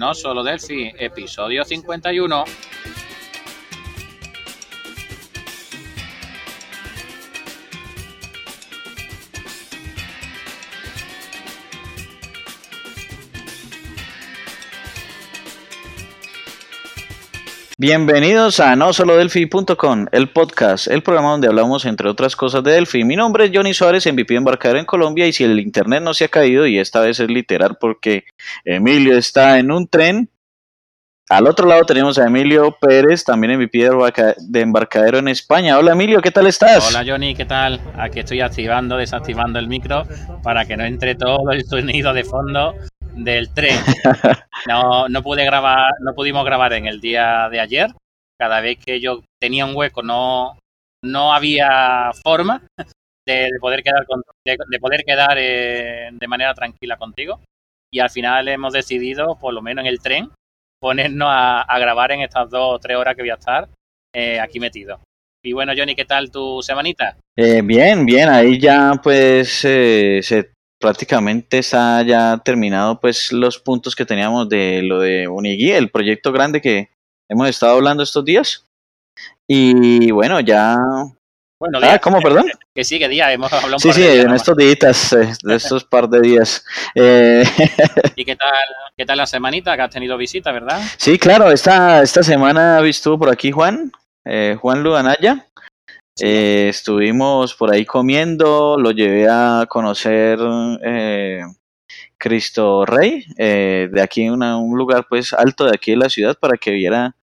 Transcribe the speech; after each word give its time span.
No 0.00 0.14
Solo 0.14 0.44
Delphi, 0.44 0.92
episodio 0.96 1.64
51. 1.64 2.44
Bienvenidos 17.80 18.58
a 18.58 18.74
no 18.74 18.92
solo 18.92 19.16
Delphi.com, 19.16 20.06
el 20.10 20.30
podcast, 20.30 20.88
el 20.88 21.04
programa 21.04 21.30
donde 21.30 21.46
hablamos 21.46 21.84
entre 21.84 22.08
otras 22.08 22.34
cosas 22.34 22.64
de 22.64 22.72
Delphi. 22.72 23.04
Mi 23.04 23.14
nombre 23.14 23.44
es 23.44 23.52
Johnny 23.54 23.72
Suárez, 23.72 24.04
MVP 24.12 24.34
embarcadero 24.34 24.80
en 24.80 24.84
Colombia 24.84 25.28
y 25.28 25.32
si 25.32 25.44
el 25.44 25.60
internet 25.60 26.02
no 26.02 26.12
se 26.12 26.24
ha 26.24 26.28
caído 26.28 26.66
y 26.66 26.76
esta 26.76 26.98
vez 26.98 27.20
es 27.20 27.30
literal 27.30 27.76
porque 27.80 28.24
Emilio 28.64 29.16
está 29.16 29.60
en 29.60 29.70
un 29.70 29.86
tren. 29.86 30.28
Al 31.28 31.46
otro 31.46 31.68
lado 31.68 31.84
tenemos 31.84 32.18
a 32.18 32.26
Emilio 32.26 32.76
Pérez, 32.80 33.22
también 33.22 33.56
MVP 33.56 33.88
de 34.38 34.60
embarcadero 34.60 35.18
en 35.18 35.28
España. 35.28 35.78
Hola 35.78 35.92
Emilio, 35.92 36.20
¿qué 36.20 36.32
tal 36.32 36.48
estás? 36.48 36.88
Hola 36.88 37.04
Johnny, 37.06 37.36
¿qué 37.36 37.44
tal? 37.44 37.80
Aquí 37.96 38.18
estoy 38.18 38.40
activando, 38.40 38.96
desactivando 38.96 39.60
el 39.60 39.68
micro 39.68 40.02
para 40.42 40.64
que 40.64 40.76
no 40.76 40.84
entre 40.84 41.14
todo 41.14 41.52
el 41.52 41.64
sonido 41.64 42.12
de 42.12 42.24
fondo 42.24 42.74
del 43.18 43.52
tren. 43.52 43.76
No, 44.66 45.08
no 45.08 45.22
pude 45.22 45.44
grabar, 45.44 45.92
no 46.00 46.14
pudimos 46.14 46.44
grabar 46.44 46.72
en 46.72 46.86
el 46.86 47.00
día 47.00 47.48
de 47.48 47.60
ayer. 47.60 47.90
Cada 48.38 48.60
vez 48.60 48.76
que 48.84 49.00
yo 49.00 49.22
tenía 49.40 49.64
un 49.64 49.74
hueco 49.74 50.02
no, 50.02 50.58
no 51.02 51.32
había 51.32 52.10
forma 52.24 52.62
de, 53.24 53.48
poder 53.60 53.84
quedar 53.84 54.04
de, 54.44 54.80
poder 54.80 55.04
quedar 55.04 55.36
eh, 55.38 56.10
de 56.12 56.28
manera 56.28 56.52
tranquila 56.54 56.96
contigo. 56.96 57.40
Y 57.90 58.00
al 58.00 58.10
final 58.10 58.48
hemos 58.48 58.72
decidido, 58.72 59.38
por 59.38 59.54
lo 59.54 59.62
menos 59.62 59.84
en 59.84 59.88
el 59.88 60.00
tren, 60.00 60.30
ponernos 60.80 61.28
a, 61.30 61.78
grabar 61.78 62.10
en 62.12 62.20
estas 62.22 62.50
dos 62.50 62.74
o 62.74 62.78
tres 62.80 62.96
horas 62.96 63.14
que 63.14 63.22
voy 63.22 63.30
a 63.30 63.34
estar 63.34 63.68
eh, 64.12 64.40
aquí 64.40 64.58
metido. 64.58 65.00
Y 65.42 65.52
bueno, 65.52 65.72
Johnny, 65.74 65.94
¿qué 65.94 66.04
tal 66.04 66.32
tu 66.32 66.60
semanita? 66.62 67.16
Eh, 67.36 67.62
bien, 67.62 68.04
bien, 68.04 68.28
ahí 68.28 68.58
ya 68.58 68.92
pues 69.02 69.50
se 69.52 70.50
prácticamente 70.78 71.58
está 71.58 72.02
ya 72.02 72.40
terminado 72.44 73.00
pues 73.00 73.32
los 73.32 73.58
puntos 73.58 73.94
que 73.96 74.06
teníamos 74.06 74.48
de 74.48 74.82
lo 74.82 75.00
de 75.00 75.28
Unigui, 75.28 75.72
el 75.72 75.90
proyecto 75.90 76.32
grande 76.32 76.60
que 76.60 76.90
hemos 77.28 77.48
estado 77.48 77.76
hablando 77.76 78.02
estos 78.02 78.24
días. 78.24 78.64
Y 79.46 80.10
bueno, 80.10 80.40
ya... 80.40 80.76
Bueno, 81.60 81.80
ah, 81.82 81.98
¿cómo, 81.98 82.20
perdón? 82.20 82.46
Que 82.72 82.84
sí, 82.84 83.00
que 83.00 83.08
día 83.08 83.32
hemos 83.32 83.52
hablado 83.52 83.80
Sí, 83.80 83.92
sí, 83.92 84.06
en 84.06 84.32
estos 84.32 84.56
días, 84.56 85.12
eh, 85.12 85.32
de 85.42 85.56
estos 85.56 85.82
par 85.84 86.08
de 86.08 86.20
días. 86.20 86.64
Eh... 86.94 87.42
¿Y 88.14 88.24
qué 88.24 88.36
tal, 88.36 88.48
qué 88.96 89.04
tal 89.04 89.18
la 89.18 89.26
semanita 89.26 89.74
que 89.74 89.82
has 89.82 89.90
tenido 89.90 90.16
visita, 90.16 90.52
verdad? 90.52 90.80
Sí, 90.96 91.18
claro, 91.18 91.50
esta, 91.50 92.02
esta 92.02 92.22
semana 92.22 92.80
visto 92.80 93.18
por 93.18 93.28
aquí 93.28 93.50
Juan, 93.50 93.90
eh, 94.24 94.56
Juan 94.60 94.84
Luganaya. 94.84 95.47
Eh, 96.20 96.68
estuvimos 96.68 97.54
por 97.54 97.72
ahí 97.72 97.84
comiendo, 97.84 98.76
lo 98.76 98.90
llevé 98.90 99.28
a 99.28 99.66
conocer 99.68 100.38
eh, 100.82 101.42
Cristo 102.16 102.84
Rey, 102.84 103.24
eh, 103.36 103.88
de 103.92 104.02
aquí 104.02 104.22
en 104.22 104.42
un 104.42 104.76
lugar 104.76 105.06
pues 105.08 105.32
alto 105.32 105.64
de 105.64 105.72
aquí 105.74 105.92
de 105.92 105.98
la 105.98 106.08
ciudad 106.08 106.36
para 106.38 106.56
que 106.56 106.72
viera 106.72 107.14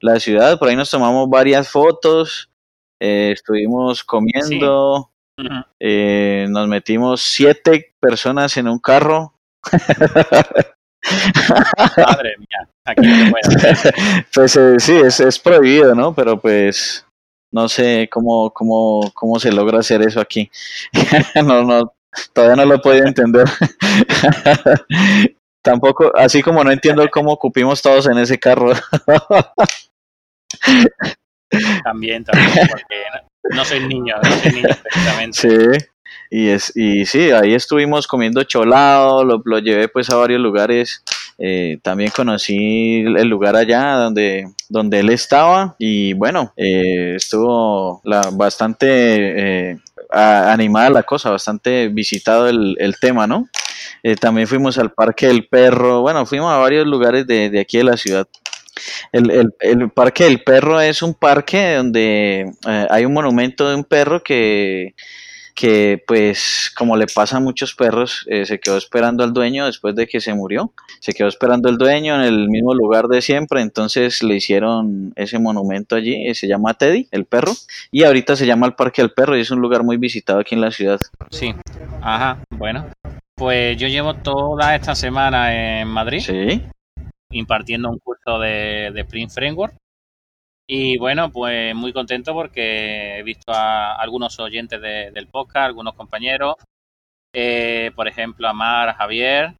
la 0.00 0.18
ciudad. 0.18 0.58
Por 0.58 0.68
ahí 0.68 0.76
nos 0.76 0.90
tomamos 0.90 1.28
varias 1.28 1.68
fotos, 1.68 2.50
estuvimos 2.98 4.02
comiendo, 4.02 5.10
nos 5.38 6.68
metimos 6.68 7.20
siete 7.20 7.94
personas 8.00 8.56
en 8.56 8.68
un 8.68 8.78
carro. 8.78 9.34
Madre 11.96 12.34
mía, 12.38 12.68
aquí 12.84 13.06
no 13.06 13.32
Pues 14.34 14.58
sí, 14.78 14.96
es, 14.96 15.20
es 15.20 15.38
prohibido, 15.38 15.94
¿no? 15.94 16.14
Pero 16.14 16.40
pues 16.40 17.04
no 17.50 17.68
sé 17.68 18.08
cómo, 18.10 18.50
cómo, 18.50 19.10
cómo 19.14 19.38
se 19.38 19.52
logra 19.52 19.78
hacer 19.80 20.02
eso 20.02 20.20
aquí. 20.20 20.50
no, 21.44 21.62
no, 21.62 21.92
todavía 22.32 22.56
no 22.56 22.64
lo 22.66 22.74
he 22.76 22.80
podido 22.80 23.06
entender. 23.06 23.46
Tampoco, 25.62 26.12
así 26.16 26.42
como 26.42 26.64
no 26.64 26.70
entiendo 26.70 27.06
cómo 27.10 27.32
ocupimos 27.32 27.82
todos 27.82 28.06
en 28.06 28.18
ese 28.18 28.38
carro. 28.38 28.70
también, 31.84 32.24
también, 32.24 32.68
porque 32.70 32.96
no, 33.50 33.64
soy 33.64 33.86
niño, 33.86 34.14
no 34.22 34.30
soy 34.36 34.52
niño 34.52 34.68
precisamente. 34.82 35.38
Sí. 35.38 35.48
Y, 36.30 36.48
es, 36.48 36.76
y 36.76 37.06
sí, 37.06 37.30
ahí 37.30 37.54
estuvimos 37.54 38.06
comiendo 38.06 38.44
cholado, 38.44 39.24
lo, 39.24 39.40
lo 39.44 39.58
llevé 39.58 39.88
pues 39.88 40.10
a 40.10 40.16
varios 40.16 40.40
lugares 40.40 41.02
eh, 41.40 41.78
también 41.82 42.10
conocí 42.10 43.04
el 43.06 43.28
lugar 43.28 43.54
allá 43.54 43.92
donde, 43.92 44.48
donde 44.68 44.98
él 44.98 45.10
estaba 45.10 45.76
y 45.78 46.12
bueno, 46.14 46.52
eh, 46.56 47.14
estuvo 47.14 48.00
la, 48.02 48.30
bastante 48.32 49.70
eh, 49.70 49.78
animada 50.10 50.90
la 50.90 51.02
cosa, 51.04 51.30
bastante 51.30 51.88
visitado 51.88 52.48
el, 52.48 52.76
el 52.80 52.98
tema, 52.98 53.26
¿no? 53.26 53.48
también 54.20 54.46
fuimos 54.46 54.78
al 54.78 54.92
Parque 54.92 55.26
del 55.26 55.48
Perro, 55.48 56.00
bueno, 56.00 56.24
fuimos 56.24 56.50
a 56.50 56.56
varios 56.56 56.86
lugares 56.86 57.26
de, 57.26 57.50
de 57.50 57.60
aquí 57.60 57.78
de 57.78 57.84
la 57.84 57.96
ciudad. 57.96 58.26
El, 59.12 59.30
el, 59.30 59.54
el, 59.60 59.90
Parque 59.90 60.24
del 60.24 60.42
Perro 60.42 60.80
es 60.80 61.02
un 61.02 61.14
parque 61.14 61.74
donde 61.74 62.50
hay 62.64 63.04
un 63.04 63.12
monumento 63.12 63.68
de 63.68 63.74
un 63.74 63.84
perro 63.84 64.22
que 64.22 64.94
que 65.58 66.00
pues 66.06 66.70
como 66.76 66.96
le 66.96 67.08
pasa 67.12 67.38
a 67.38 67.40
muchos 67.40 67.74
perros, 67.74 68.24
eh, 68.28 68.46
se 68.46 68.60
quedó 68.60 68.76
esperando 68.76 69.24
al 69.24 69.32
dueño 69.32 69.66
después 69.66 69.96
de 69.96 70.06
que 70.06 70.20
se 70.20 70.32
murió, 70.32 70.72
se 71.00 71.12
quedó 71.12 71.26
esperando 71.26 71.68
al 71.68 71.78
dueño 71.78 72.14
en 72.14 72.20
el 72.20 72.48
mismo 72.48 72.74
lugar 72.74 73.08
de 73.08 73.20
siempre, 73.22 73.60
entonces 73.60 74.22
le 74.22 74.36
hicieron 74.36 75.12
ese 75.16 75.40
monumento 75.40 75.96
allí, 75.96 76.28
eh, 76.28 76.36
se 76.36 76.46
llama 76.46 76.74
Teddy, 76.74 77.08
el 77.10 77.24
perro, 77.24 77.50
y 77.90 78.04
ahorita 78.04 78.36
se 78.36 78.46
llama 78.46 78.68
el 78.68 78.74
Parque 78.74 79.02
del 79.02 79.10
Perro 79.10 79.36
y 79.36 79.40
es 79.40 79.50
un 79.50 79.58
lugar 79.58 79.82
muy 79.82 79.96
visitado 79.96 80.38
aquí 80.38 80.54
en 80.54 80.60
la 80.60 80.70
ciudad. 80.70 81.00
Sí, 81.30 81.52
ajá, 82.02 82.38
bueno, 82.50 82.86
pues 83.34 83.76
yo 83.78 83.88
llevo 83.88 84.14
toda 84.14 84.76
esta 84.76 84.94
semana 84.94 85.80
en 85.80 85.88
Madrid. 85.88 86.20
Sí. 86.20 86.62
Impartiendo 87.32 87.90
un 87.90 87.98
curso 87.98 88.38
de, 88.38 88.92
de 88.94 89.04
Print 89.04 89.32
Framework 89.32 89.74
y 90.70 90.98
bueno, 90.98 91.32
pues 91.32 91.74
muy 91.74 91.94
contento 91.94 92.34
porque 92.34 93.18
he 93.18 93.22
visto 93.22 93.52
a 93.52 93.94
algunos 93.94 94.38
oyentes 94.38 94.78
del 94.80 95.26
podcast, 95.26 95.64
algunos 95.64 95.94
compañeros, 95.94 96.56
eh, 97.34 97.90
por 97.96 98.06
ejemplo, 98.06 98.46
a 98.46 98.52
Mar, 98.52 98.90
a 98.90 98.94
Javier. 98.94 99.54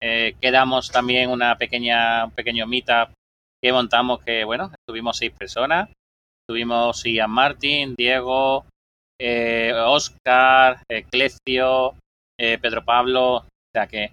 Eh, 0.00 0.36
quedamos 0.40 0.92
también 0.92 1.30
una 1.30 1.58
pequeña, 1.58 2.26
un 2.26 2.30
pequeño 2.30 2.68
meetup 2.68 3.10
que 3.60 3.72
montamos 3.72 4.22
que, 4.22 4.44
bueno, 4.44 4.70
estuvimos 4.72 5.16
seis 5.16 5.32
personas. 5.32 5.88
Tuvimos 6.48 7.02
Ian 7.04 7.32
Martín, 7.32 7.96
Diego, 7.96 8.64
eh, 9.20 9.72
Oscar, 9.74 10.82
Clecio, 11.10 11.96
Pedro 12.36 12.84
Pablo. 12.84 13.36
O 13.38 13.46
sea 13.74 13.88
que 13.88 14.12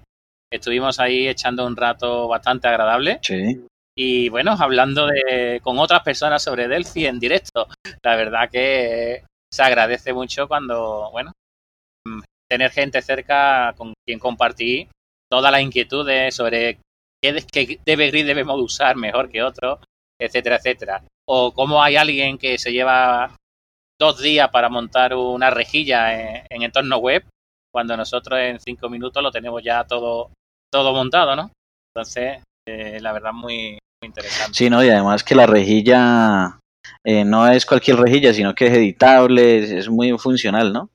estuvimos 0.52 1.00
ahí 1.00 1.28
echando 1.28 1.68
un 1.68 1.76
rato 1.76 2.28
bastante 2.28 2.68
agradable. 2.68 3.20
Sí. 3.22 3.64
Y 4.04 4.30
bueno, 4.30 4.56
hablando 4.60 5.06
de, 5.06 5.60
con 5.62 5.78
otras 5.78 6.02
personas 6.02 6.42
sobre 6.42 6.68
Delphi 6.68 7.06
en 7.06 7.20
directo, 7.20 7.68
la 8.04 8.16
verdad 8.16 8.50
que 8.50 9.24
se 9.54 9.62
agradece 9.62 10.12
mucho 10.12 10.48
cuando, 10.48 11.12
bueno, 11.12 11.32
mm, 12.08 12.22
tener 12.50 12.72
gente 12.72 13.00
cerca 13.04 13.76
con 13.78 13.94
quien 14.04 14.18
compartir 14.18 14.90
todas 15.30 15.52
las 15.52 15.62
inquietudes 15.62 16.34
sobre 16.34 16.80
qué, 17.22 17.46
qué 17.54 17.80
debe, 17.86 18.12
debemos 18.12 18.60
usar 18.60 18.96
mejor 18.96 19.30
que 19.30 19.44
otro, 19.44 19.80
etcétera, 20.20 20.56
etcétera. 20.56 21.04
O 21.30 21.54
cómo 21.54 21.84
hay 21.84 21.96
alguien 21.96 22.40
que 22.40 22.58
se 22.58 22.72
lleva 22.72 23.36
dos 24.00 24.20
días 24.20 24.50
para 24.50 24.68
montar 24.68 25.14
una 25.14 25.52
rejilla 25.52 26.20
en, 26.20 26.44
en 26.50 26.64
entorno 26.64 26.98
web, 26.98 27.24
cuando 27.72 27.96
nosotros 27.96 28.40
en 28.40 28.60
cinco 28.60 28.90
minutos 28.90 29.22
lo 29.22 29.30
tenemos 29.30 29.62
ya 29.62 29.84
todo, 29.84 30.32
todo 30.72 30.92
montado, 30.92 31.36
¿no? 31.36 31.52
Entonces, 31.94 32.42
eh, 32.68 33.00
la 33.00 33.14
verdad 33.14 33.34
muy, 33.34 33.78
interesante. 34.02 34.54
Sí, 34.54 34.70
no, 34.70 34.84
y 34.84 34.90
además 34.90 35.24
que 35.24 35.36
la 35.36 35.46
rejilla 35.46 36.60
eh, 37.04 37.26
no 37.26 37.48
es 37.48 37.66
cualquier 37.66 37.98
rejilla, 37.98 38.34
sino 38.34 38.54
que 38.54 38.68
es 38.68 38.74
editable, 38.74 39.78
es, 39.78 39.90
muy 39.90 40.18
funcional, 40.18 40.72
¿no? 40.72 40.90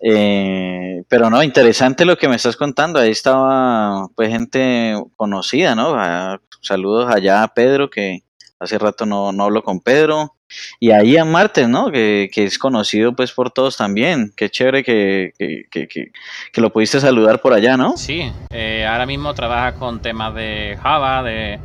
Eh, 0.00 1.04
pero 1.08 1.30
no, 1.30 1.42
interesante 1.42 2.04
lo 2.04 2.16
que 2.16 2.28
me 2.28 2.36
estás 2.36 2.56
contando. 2.56 2.98
Ahí 2.98 3.10
estaba 3.10 4.08
pues 4.16 4.30
gente 4.30 4.94
conocida, 5.16 5.74
¿no? 5.74 5.94
Ah, 5.94 6.40
saludos 6.60 7.12
allá 7.12 7.42
a 7.42 7.54
Pedro, 7.54 7.88
que 7.88 8.22
hace 8.58 8.78
rato 8.78 9.06
no, 9.06 9.32
no 9.32 9.44
hablo 9.44 9.62
con 9.62 9.80
Pedro. 9.80 10.34
Y 10.80 10.90
ahí 10.90 11.16
a 11.16 11.24
Martes, 11.24 11.68
¿no? 11.68 11.90
Que, 11.90 12.30
es 12.34 12.58
conocido 12.58 13.14
pues 13.14 13.32
por 13.32 13.50
todos 13.50 13.76
también. 13.76 14.32
Qué 14.36 14.50
chévere 14.50 14.84
que, 14.84 15.32
que, 15.38 16.60
lo 16.60 16.72
pudiste 16.72 17.00
saludar 17.00 17.40
por 17.40 17.52
allá, 17.52 17.76
¿no? 17.76 17.96
Sí, 17.96 18.30
eh, 18.50 18.86
ahora 18.86 19.06
mismo 19.06 19.34
trabaja 19.34 19.74
con 19.74 20.02
temas 20.02 20.34
de 20.34 20.78
Java, 20.82 21.22
de 21.22 21.60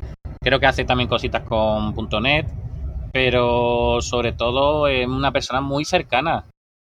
creo 0.47 0.61
que 0.61 0.65
hace 0.65 0.85
también 0.85 1.09
cositas 1.09 1.43
con 1.43 1.93
.NET, 2.21 2.47
pero 3.11 4.01
sobre 4.01 4.31
todo 4.31 4.87
es 4.87 5.05
una 5.05 5.33
persona 5.33 5.59
muy 5.59 5.83
cercana, 5.83 6.45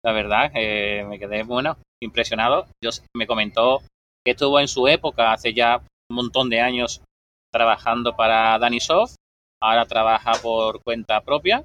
la 0.04 0.12
verdad. 0.12 0.52
Eh, 0.56 1.06
me 1.08 1.20
quedé, 1.20 1.44
bueno, 1.44 1.78
impresionado. 2.02 2.66
Yo, 2.84 2.90
me 3.16 3.28
comentó 3.28 3.82
que 4.26 4.32
estuvo 4.32 4.60
en 4.60 4.68
su 4.68 4.88
época, 4.88 5.34
hace 5.34 5.54
ya 5.54 5.84
un 6.10 6.16
montón 6.16 6.50
de 6.50 6.62
años, 6.62 7.04
trabajando 7.52 8.16
para 8.16 8.58
Danisoft, 8.58 9.18
ahora 9.62 9.86
trabaja 9.86 10.32
por 10.42 10.82
cuenta 10.82 11.22
propia 11.22 11.64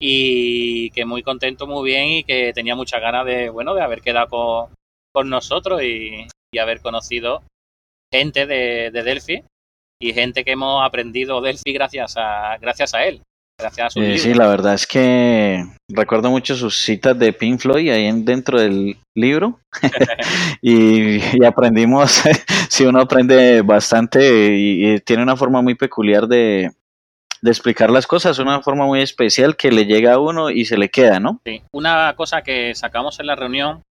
y 0.00 0.90
que 0.90 1.04
muy 1.04 1.22
contento, 1.22 1.68
muy 1.68 1.88
bien 1.88 2.08
y 2.08 2.24
que 2.24 2.52
tenía 2.52 2.74
muchas 2.74 3.00
ganas 3.00 3.24
de, 3.24 3.50
bueno, 3.50 3.72
de 3.74 3.82
haber 3.82 4.00
quedado 4.00 4.68
con, 5.12 5.30
nosotros 5.30 5.80
y, 5.80 6.26
haber 6.58 6.80
conocido 6.80 7.42
gente 8.12 8.46
de, 8.46 8.90
de, 8.90 9.02
Delphi 9.04 9.44
y 10.04 10.12
gente 10.12 10.44
que 10.44 10.52
hemos 10.52 10.84
aprendido 10.84 11.40
Delphi 11.40 11.72
gracias 11.72 12.14
a, 12.18 12.58
gracias 12.60 12.92
a 12.92 13.04
él. 13.04 13.22
Gracias 13.58 13.96
a 13.96 14.00
eh, 14.00 14.18
sí, 14.18 14.34
la 14.34 14.48
verdad 14.48 14.74
es 14.74 14.86
que 14.86 15.64
recuerdo 15.88 16.28
mucho 16.28 16.56
sus 16.56 16.76
citas 16.76 17.18
de 17.18 17.32
Pink 17.32 17.60
Floyd 17.60 17.90
ahí 17.90 18.10
dentro 18.22 18.60
del 18.60 18.98
libro 19.16 19.60
y, 20.60 21.42
aprendimos, 21.44 22.22
si 22.68 22.84
uno 22.84 23.00
aprende 23.00 23.62
bastante 23.62 24.54
y, 24.54 25.00
tiene 25.00 25.22
una 25.22 25.36
forma 25.36 25.62
muy 25.62 25.74
peculiar 25.74 26.26
de, 26.26 26.72
de 27.40 27.50
explicar 27.50 27.90
las 27.90 28.06
cosas, 28.06 28.38
una 28.40 28.60
forma 28.60 28.84
muy 28.84 29.00
especial 29.00 29.56
que 29.56 29.72
le 29.72 29.86
llega 29.86 30.14
a 30.14 30.18
uno 30.18 30.50
y 30.50 30.66
se 30.66 30.76
le 30.76 30.90
queda, 30.90 31.18
¿no? 31.18 31.40
Sí, 31.46 31.62
una 31.72 32.12
cosa 32.16 32.42
que 32.42 32.74
sacamos 32.74 33.20
en 33.20 33.28
la 33.28 33.36
reunión 33.36 33.82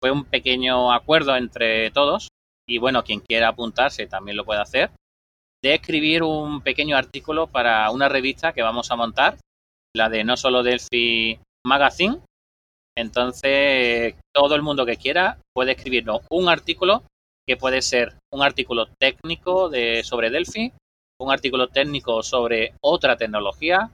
fue 0.00 0.12
un 0.12 0.26
pequeño 0.26 0.92
acuerdo 0.92 1.34
entre 1.34 1.90
todos 1.90 2.28
y 2.68 2.78
bueno, 2.78 3.02
quien 3.02 3.20
quiera 3.20 3.48
apuntarse 3.48 4.06
también 4.06 4.36
lo 4.36 4.44
puede 4.44 4.60
hacer, 4.60 4.90
de 5.66 5.74
escribir 5.74 6.22
un 6.22 6.60
pequeño 6.60 6.96
artículo 6.96 7.48
para 7.48 7.90
una 7.90 8.08
revista 8.08 8.52
que 8.52 8.62
vamos 8.62 8.90
a 8.90 8.96
montar, 8.96 9.38
la 9.94 10.08
de 10.08 10.22
No 10.22 10.36
Solo 10.36 10.62
Delphi 10.62 11.40
Magazine. 11.66 12.20
Entonces, 12.96 14.14
todo 14.32 14.54
el 14.54 14.62
mundo 14.62 14.86
que 14.86 14.96
quiera 14.96 15.38
puede 15.52 15.72
escribirnos 15.72 16.22
un 16.30 16.48
artículo 16.48 17.02
que 17.48 17.56
puede 17.56 17.82
ser 17.82 18.14
un 18.32 18.42
artículo 18.42 18.86
técnico 18.98 19.68
de, 19.68 20.02
sobre 20.04 20.30
Delphi 20.30 20.72
un 21.18 21.32
artículo 21.32 21.68
técnico 21.68 22.22
sobre 22.22 22.74
otra 22.82 23.16
tecnología, 23.16 23.90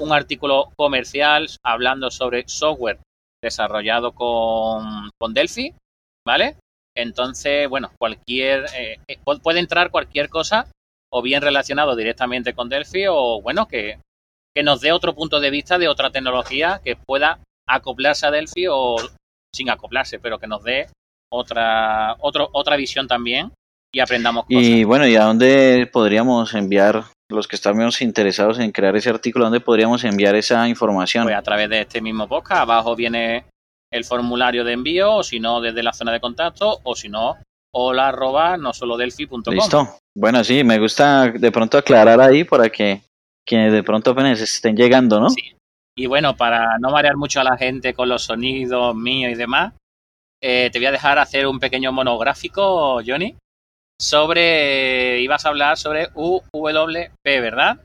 un 0.00 0.12
artículo 0.12 0.70
comercial 0.76 1.48
hablando 1.64 2.10
sobre 2.10 2.44
software 2.46 3.00
desarrollado 3.42 4.12
con, 4.12 5.10
con 5.18 5.34
Delphi, 5.34 5.74
¿vale? 6.24 6.56
Entonces, 6.96 7.68
bueno, 7.68 7.90
cualquier, 7.98 8.66
eh, 8.76 9.00
eh, 9.08 9.18
puede 9.42 9.58
entrar 9.58 9.90
cualquier 9.90 10.28
cosa 10.28 10.68
o 11.12 11.22
bien 11.22 11.42
relacionado 11.42 11.94
directamente 11.94 12.54
con 12.54 12.68
Delphi 12.68 13.06
o, 13.08 13.40
bueno, 13.42 13.68
que, 13.68 13.98
que 14.54 14.62
nos 14.62 14.80
dé 14.80 14.92
otro 14.92 15.14
punto 15.14 15.40
de 15.40 15.50
vista 15.50 15.78
de 15.78 15.88
otra 15.88 16.10
tecnología 16.10 16.80
que 16.82 16.96
pueda 16.96 17.38
acoplarse 17.68 18.26
a 18.26 18.30
Delphi 18.30 18.66
o 18.68 18.96
sin 19.54 19.70
acoplarse, 19.70 20.18
pero 20.18 20.38
que 20.38 20.46
nos 20.46 20.64
dé 20.64 20.88
otra, 21.30 22.16
otro, 22.20 22.48
otra 22.52 22.76
visión 22.76 23.06
también 23.06 23.52
y 23.94 24.00
aprendamos 24.00 24.46
cosas. 24.46 24.62
Y 24.62 24.84
bueno, 24.84 25.06
¿y 25.06 25.16
a 25.16 25.24
dónde 25.24 25.88
podríamos 25.92 26.54
enviar 26.54 27.04
los 27.30 27.46
que 27.46 27.56
estamos 27.56 28.00
interesados 28.00 28.58
en 28.58 28.72
crear 28.72 28.96
ese 28.96 29.10
artículo? 29.10 29.44
¿A 29.44 29.48
dónde 29.48 29.60
podríamos 29.60 30.04
enviar 30.04 30.34
esa 30.34 30.66
información? 30.66 31.24
Pues 31.24 31.36
a 31.36 31.42
través 31.42 31.68
de 31.68 31.82
este 31.82 32.00
mismo 32.00 32.26
podcast. 32.26 32.62
Abajo 32.62 32.96
viene 32.96 33.44
el 33.90 34.04
formulario 34.04 34.64
de 34.64 34.72
envío, 34.72 35.16
o 35.16 35.22
si 35.22 35.38
no, 35.38 35.60
desde 35.60 35.82
la 35.82 35.92
zona 35.92 36.12
de 36.12 36.20
contacto, 36.20 36.80
o 36.82 36.96
si 36.96 37.10
no, 37.10 37.36
hola 37.74 38.08
arroba 38.08 38.56
no 38.56 38.72
solo 38.72 38.96
delphi.com. 38.96 39.42
Listo. 39.48 39.96
Bueno, 40.14 40.44
sí, 40.44 40.62
me 40.62 40.78
gusta 40.78 41.30
de 41.30 41.52
pronto 41.52 41.78
aclarar 41.78 42.20
ahí 42.20 42.44
para 42.44 42.68
que 42.68 43.02
quienes 43.46 43.72
de 43.72 43.82
pronto 43.82 44.10
apenas 44.10 44.40
estén 44.40 44.76
llegando, 44.76 45.18
¿no? 45.18 45.30
Sí. 45.30 45.54
Y 45.96 46.06
bueno, 46.06 46.36
para 46.36 46.78
no 46.78 46.90
marear 46.90 47.16
mucho 47.16 47.40
a 47.40 47.44
la 47.44 47.56
gente 47.56 47.92
con 47.92 48.08
los 48.08 48.24
sonidos 48.24 48.94
míos 48.94 49.32
y 49.32 49.34
demás, 49.34 49.74
eh, 50.42 50.70
te 50.72 50.78
voy 50.78 50.86
a 50.86 50.92
dejar 50.92 51.18
hacer 51.18 51.46
un 51.46 51.60
pequeño 51.60 51.92
monográfico, 51.92 53.00
Johnny, 53.06 53.36
sobre, 54.00 55.20
ibas 55.20 55.44
a 55.44 55.50
hablar 55.50 55.76
sobre 55.76 56.08
UWP, 56.14 57.24
¿verdad? 57.24 57.78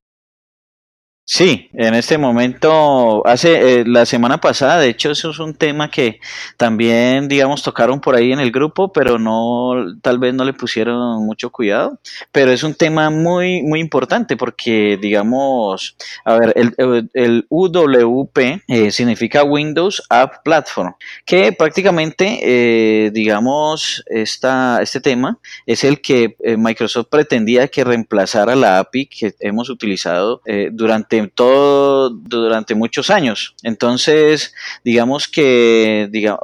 Sí, 1.30 1.70
en 1.74 1.94
este 1.94 2.18
momento, 2.18 3.22
hace 3.28 3.82
eh, 3.82 3.84
la 3.86 4.06
semana 4.06 4.40
pasada, 4.40 4.80
de 4.80 4.88
hecho, 4.88 5.12
eso 5.12 5.32
es 5.32 5.40
un 5.40 5.54
tema 5.56 5.92
que 5.92 6.22
también, 6.56 7.28
digamos, 7.28 7.64
tocaron 7.64 8.00
por 8.00 8.16
ahí 8.16 8.32
en 8.32 8.40
el 8.40 8.50
grupo, 8.50 8.94
pero 8.94 9.20
no, 9.20 9.74
tal 10.02 10.20
vez 10.20 10.34
no 10.34 10.46
le 10.46 10.54
pusieron 10.54 11.26
mucho 11.26 11.50
cuidado. 11.50 12.00
Pero 12.32 12.52
es 12.54 12.64
un 12.64 12.76
tema 12.76 13.10
muy, 13.10 13.62
muy 13.62 13.82
importante 13.82 14.38
porque, 14.38 14.98
digamos, 15.02 15.98
a 16.24 16.38
ver, 16.38 16.54
el, 16.56 17.10
el 17.14 17.46
UWP 17.50 18.38
eh, 18.70 18.92
significa 18.92 19.44
Windows 19.44 20.02
App 20.10 20.46
Platform, 20.46 20.94
que 21.26 21.52
prácticamente, 21.52 22.40
eh, 22.42 23.12
digamos, 23.12 24.02
esta, 24.06 24.80
este 24.82 25.02
tema 25.02 25.40
es 25.66 25.84
el 25.84 26.00
que 26.00 26.38
Microsoft 26.58 27.08
pretendía 27.10 27.68
que 27.68 27.84
reemplazara 27.84 28.56
la 28.56 28.80
API 28.80 29.08
que 29.08 29.36
hemos 29.42 29.70
utilizado 29.70 30.42
durante 30.72 31.17
todo 31.34 32.10
durante 32.10 32.76
muchos 32.76 33.10
años. 33.10 33.56
Entonces, 33.64 34.54
digamos 34.84 35.28
que 35.28 36.08
diga, 36.12 36.40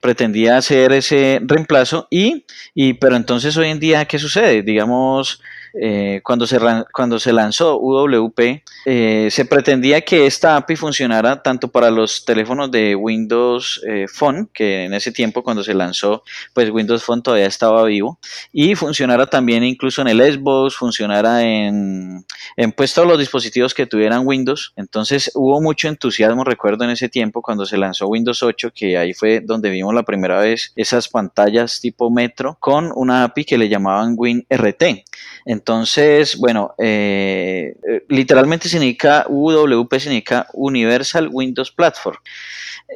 pretendía 0.00 0.56
hacer 0.56 0.92
ese 0.92 1.40
reemplazo 1.42 2.06
y, 2.10 2.44
y, 2.74 2.94
pero 2.94 3.16
entonces 3.16 3.56
hoy 3.56 3.68
en 3.68 3.80
día, 3.80 4.04
¿qué 4.04 4.18
sucede? 4.18 4.62
Digamos, 4.62 5.42
eh, 5.74 6.20
cuando, 6.24 6.46
se, 6.46 6.58
cuando 6.92 7.18
se 7.18 7.32
lanzó 7.32 7.78
UWP, 7.78 8.62
eh, 8.86 9.28
se 9.30 9.44
pretendía 9.44 10.00
que 10.00 10.26
esta 10.26 10.56
API 10.56 10.76
funcionara 10.76 11.42
tanto 11.42 11.68
para 11.68 11.90
los 11.90 12.24
teléfonos 12.24 12.70
de 12.70 12.94
Windows 12.94 13.80
eh, 13.86 14.06
Phone, 14.12 14.48
que 14.52 14.84
en 14.84 14.94
ese 14.94 15.12
tiempo 15.12 15.42
cuando 15.42 15.62
se 15.62 15.74
lanzó, 15.74 16.22
pues 16.54 16.70
Windows 16.70 17.04
Phone 17.04 17.22
todavía 17.22 17.46
estaba 17.46 17.84
vivo, 17.84 18.18
y 18.52 18.74
funcionara 18.74 19.26
también 19.26 19.64
incluso 19.64 20.02
en 20.02 20.08
el 20.08 20.20
Xbox, 20.20 20.76
funcionara 20.76 21.42
en, 21.42 22.24
en 22.56 22.72
pues 22.72 22.94
todos 22.94 23.08
los 23.08 23.18
dispositivos 23.18 23.74
que 23.74 23.86
tuvieran 23.86 24.26
Windows. 24.26 24.72
Entonces 24.76 25.30
hubo 25.34 25.60
mucho 25.60 25.88
entusiasmo, 25.88 26.44
recuerdo 26.44 26.84
en 26.84 26.90
ese 26.90 27.08
tiempo 27.08 27.42
cuando 27.42 27.66
se 27.66 27.76
lanzó 27.76 28.08
Windows 28.08 28.42
8, 28.42 28.72
que 28.74 28.96
ahí 28.96 29.14
fue 29.14 29.40
donde 29.40 29.70
vimos 29.70 29.94
la 29.94 30.02
primera 30.02 30.38
vez 30.40 30.72
esas 30.76 31.08
pantallas 31.08 31.80
tipo 31.80 32.10
Metro 32.10 32.56
con 32.60 32.92
una 32.94 33.24
API 33.24 33.44
que 33.44 33.58
le 33.58 33.68
llamaban 33.68 34.14
WinRT. 34.16 35.04
Entonces, 35.44 35.59
bueno, 36.38 36.74
eh, 36.78 37.74
eh, 37.88 38.04
literalmente 38.08 38.68
significa 38.68 39.26
UWP 39.28 39.98
significa 39.98 40.46
Universal 40.52 41.28
Windows 41.30 41.70
Platform. 41.70 42.18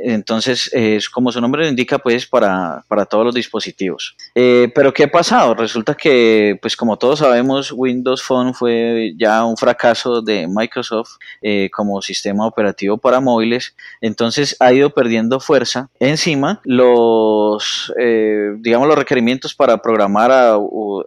Entonces, 0.03 0.71
es 0.73 1.09
como 1.09 1.31
su 1.31 1.41
nombre 1.41 1.63
lo 1.63 1.69
indica, 1.69 1.99
pues 1.99 2.27
para, 2.27 2.85
para 2.89 3.07
todos 3.07 3.25
los 3.25 3.35
dispositivos. 3.35 4.17
Eh, 4.35 4.71
pero 4.75 4.93
¿qué 4.93 5.05
ha 5.05 5.11
pasado? 5.11 5.55
Resulta 5.55 5.95
que, 5.95 6.59
pues 6.61 6.77
como 6.77 6.97
todos 6.97 7.21
sabemos, 7.21 7.73
Windows 7.73 8.23
Phone 8.23 8.55
fue 8.55 9.15
ya 9.17 9.45
un 9.45 9.57
fracaso 9.57 10.21
de 10.21 10.49
Microsoft 10.49 11.13
eh, 11.43 11.71
como 11.73 12.03
sistema 12.03 12.47
operativo 12.47 12.99
para 12.99 13.21
móviles. 13.21 13.77
Entonces 14.01 14.57
ha 14.59 14.73
ido 14.73 14.91
perdiendo 14.91 15.39
fuerza. 15.39 15.91
Encima, 16.01 16.61
los, 16.65 17.93
eh, 17.99 18.55
digamos, 18.59 18.89
los 18.89 18.99
requerimientos 18.99 19.55
para 19.55 19.79
programar 19.79 20.33
a, 20.33 20.55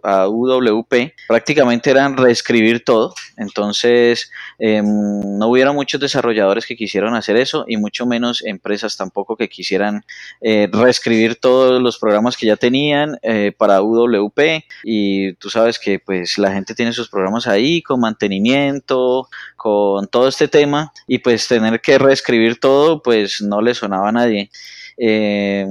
a 0.02 0.28
UWP 0.28 1.12
prácticamente 1.26 1.47
eran 1.52 2.16
reescribir 2.16 2.84
todo. 2.84 3.14
Entonces, 3.36 4.30
em, 4.58 4.84
no 5.38 5.48
hubiera 5.48 5.72
muchos 5.72 6.00
desarrolladores 6.00 6.66
que 6.66 6.76
quisieran 6.76 7.14
hacer 7.14 7.36
eso 7.36 7.64
y 7.68 7.76
mucho 7.76 8.06
menos 8.06 8.44
empresas 8.44 8.96
tampoco 8.96 9.36
que 9.36 9.48
quisieran 9.48 10.04
eh, 10.40 10.68
reescribir 10.70 11.36
todos 11.36 11.80
los 11.80 11.98
programas 11.98 12.36
que 12.36 12.46
ya 12.46 12.56
tenían 12.56 13.18
eh, 13.22 13.52
para 13.56 13.82
UWP 13.82 14.64
y 14.84 15.32
tú 15.34 15.50
sabes 15.50 15.78
que 15.78 15.98
pues 15.98 16.38
la 16.38 16.52
gente 16.52 16.74
tiene 16.74 16.92
sus 16.92 17.08
programas 17.08 17.46
ahí 17.46 17.82
con 17.82 18.00
mantenimiento, 18.00 19.28
con 19.56 20.06
todo 20.08 20.28
este 20.28 20.48
tema 20.48 20.92
y 21.06 21.18
pues 21.18 21.48
tener 21.48 21.80
que 21.80 21.98
reescribir 21.98 22.60
todo 22.60 23.02
pues 23.02 23.40
no 23.40 23.60
le 23.60 23.74
sonaba 23.74 24.08
a 24.08 24.12
nadie. 24.12 24.50
Eh, 24.96 25.64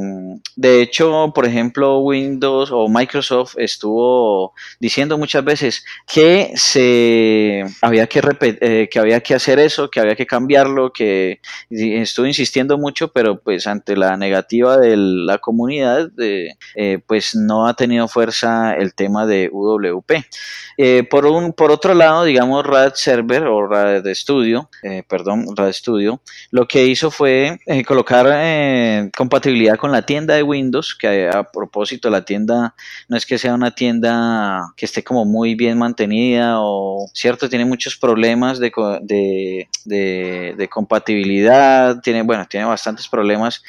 de 0.58 0.82
hecho, 0.82 1.32
por 1.36 1.46
ejemplo, 1.46 2.00
Windows 2.00 2.72
o 2.72 2.90
Microsoft 2.90 3.54
estuvo 3.60 4.56
diciendo 4.80 5.16
muchas 5.20 5.44
veces 5.44 5.86
que 6.12 6.52
se 6.56 7.64
había 7.80 8.08
que 8.08 8.22
eh, 8.42 8.90
que 8.90 8.98
había 8.98 9.20
que 9.20 9.36
hacer 9.36 9.60
eso, 9.60 9.88
que 9.92 10.00
había 10.00 10.16
que 10.16 10.26
cambiarlo, 10.26 10.92
que 10.92 11.42
estuvo 11.70 12.26
insistiendo 12.26 12.80
mucho, 12.80 13.10
pero 13.10 13.40
pues 13.40 13.68
ante 13.68 13.96
la 13.96 14.18
negativa 14.18 14.78
de 14.78 14.98
la 14.98 15.38
comunidad, 15.38 16.10
eh, 16.18 17.00
pues 17.06 17.36
no 17.36 17.68
ha 17.68 17.76
tenido 17.76 18.08
fuerza 18.08 18.74
el 18.74 18.96
tema 18.96 19.28
de 19.28 19.52
UWP. 19.54 20.26
Eh, 20.80 21.04
por 21.04 21.28
un, 21.28 21.54
por 21.54 21.70
otro 21.70 21.94
lado, 21.94 22.24
digamos, 22.24 22.66
Rad 22.66 22.94
Server 22.96 23.44
o 23.44 23.68
Rad 23.68 24.04
Studio, 24.16 24.72
perdón, 25.08 25.46
Rad 25.56 25.72
Studio, 25.72 26.20
lo 26.50 26.68
que 26.68 26.86
hizo 26.86 27.12
fue 27.12 27.60
colocar 27.86 29.12
compatibilidad 29.16 29.78
con 29.78 29.92
la 29.92 30.02
tienda 30.02 30.34
de 30.34 30.47
Windows, 30.48 30.96
que 30.96 31.30
a 31.30 31.44
propósito 31.44 32.10
la 32.10 32.24
tienda 32.24 32.74
no 33.08 33.18
es 33.18 33.25
que 33.25 33.38
sea 33.38 33.54
una 33.54 33.72
tienda 33.72 34.74
que 34.75 34.86
esté 34.86 35.04
como 35.04 35.25
muy 35.25 35.56
bien 35.56 35.77
mantenida 35.77 36.56
o, 36.60 37.10
cierto, 37.13 37.50
tiene 37.50 37.66
muchos 37.66 37.98
problemas 37.98 38.60
de, 38.60 38.72
de, 39.01 39.70
de, 39.86 40.56
de 40.58 40.68
compatibilidad, 40.70 42.00
tiene, 42.01 42.24
bueno, 42.24 42.46
tiene 42.50 42.66
bastantes 42.66 43.08
problemas 43.08 43.62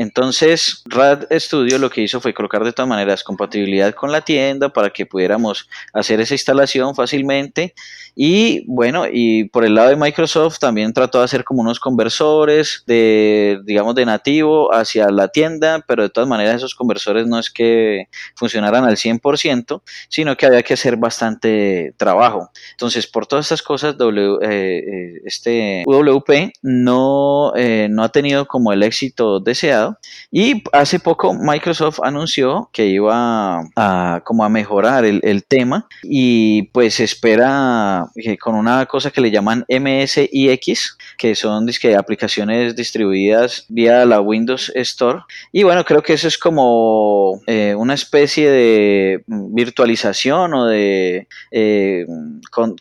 Entonces, 0.00 0.82
RAD 0.86 1.24
Studio 1.30 1.76
lo 1.76 1.90
que 1.90 2.00
hizo 2.00 2.22
fue 2.22 2.32
colocar 2.32 2.64
de 2.64 2.72
todas 2.72 2.88
maneras 2.88 3.22
compatibilidad 3.22 3.92
con 3.94 4.10
la 4.10 4.22
tienda 4.22 4.70
para 4.70 4.88
que 4.88 5.04
pudiéramos 5.04 5.68
hacer 5.92 6.22
esa 6.22 6.32
instalación 6.32 6.94
fácilmente. 6.94 7.74
Y 8.16 8.64
bueno, 8.66 9.04
y 9.10 9.44
por 9.50 9.62
el 9.62 9.74
lado 9.74 9.90
de 9.90 9.96
Microsoft 9.96 10.58
también 10.58 10.94
trató 10.94 11.18
de 11.18 11.24
hacer 11.24 11.44
como 11.44 11.60
unos 11.60 11.78
conversores 11.78 12.82
de, 12.86 13.60
digamos, 13.64 13.94
de 13.94 14.06
nativo 14.06 14.74
hacia 14.74 15.10
la 15.10 15.28
tienda, 15.28 15.84
pero 15.86 16.02
de 16.04 16.08
todas 16.08 16.28
maneras 16.28 16.56
esos 16.56 16.74
conversores 16.74 17.26
no 17.26 17.38
es 17.38 17.50
que 17.50 18.08
funcionaran 18.36 18.84
al 18.84 18.96
100%, 18.96 19.82
sino 20.08 20.34
que 20.34 20.46
había 20.46 20.62
que 20.62 20.74
hacer 20.74 20.96
bastante 20.96 21.92
trabajo. 21.98 22.50
Entonces, 22.70 23.06
por 23.06 23.26
todas 23.26 23.44
estas 23.44 23.62
cosas, 23.62 23.98
w, 23.98 24.38
eh, 24.42 24.78
eh 24.78 25.20
este 25.26 25.82
UWP 25.86 26.52
no, 26.62 27.52
eh, 27.54 27.88
no 27.90 28.02
ha 28.02 28.08
tenido 28.08 28.46
como 28.46 28.72
el 28.72 28.82
éxito 28.82 29.40
deseado. 29.40 29.89
Y 30.30 30.62
hace 30.72 30.98
poco 30.98 31.34
Microsoft 31.34 32.00
anunció 32.02 32.70
que 32.72 32.86
iba 32.86 33.62
a, 33.76 34.22
como 34.24 34.44
a 34.44 34.48
mejorar 34.48 35.04
el, 35.04 35.44
tema 35.48 35.88
y 36.02 36.64
pues 36.64 37.00
espera 37.00 38.06
que 38.14 38.36
con 38.36 38.54
una 38.54 38.84
cosa 38.86 39.10
que 39.10 39.20
le 39.20 39.30
llaman 39.30 39.64
MSIX, 39.68 40.98
que 41.16 41.34
son 41.34 41.66
aplicaciones 41.96 42.76
distribuidas 42.76 43.64
vía 43.68 44.04
la 44.04 44.20
Windows 44.20 44.70
Store. 44.74 45.20
Y 45.52 45.62
bueno, 45.62 45.84
creo 45.84 46.02
que 46.02 46.12
eso 46.12 46.28
es 46.28 46.38
como 46.38 47.40
eh, 47.46 47.74
una 47.74 47.94
especie 47.94 48.50
de 48.50 49.24
virtualización 49.26 50.54
o 50.54 50.66
de 50.66 51.26
eh, 51.50 52.06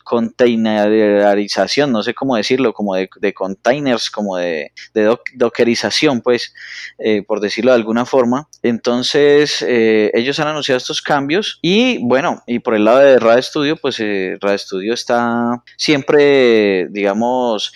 containerización, 0.04 1.92
no 1.92 2.04
sé 2.04 2.14
cómo 2.14 2.36
decirlo, 2.36 2.74
como 2.74 2.96
de, 2.96 3.34
containers, 3.34 4.10
como 4.10 4.38
de, 4.38 4.72
dockerización, 5.36 6.22
pues, 6.22 6.54
eh, 7.00 7.24
por 7.26 7.40
decirlo 7.40 7.72
de 7.72 7.78
alguna 7.78 8.06
forma. 8.06 8.48
Entonces, 8.64 9.64
ellos 9.68 10.40
han 10.40 10.48
anunciado 10.48 10.78
estos 10.78 11.02
cambios 11.02 11.60
y 11.62 12.00
bueno, 12.06 12.44
y 12.46 12.60
por 12.60 12.76
el 12.76 12.86
lado 12.86 13.00
de 13.00 13.20
Radio 13.20 13.42
Studio, 13.42 13.76
pues 13.78 14.00
Radio 14.00 14.58
Studio 14.58 14.94
está 14.94 15.64
siempre, 15.78 16.88
digamos, 16.90 17.74